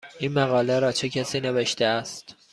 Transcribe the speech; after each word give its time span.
این 0.19 0.31
مقاله 0.31 0.79
را 0.79 0.91
چه 0.91 1.09
کسی 1.09 1.39
نوشته 1.39 1.85
است؟ 1.85 2.35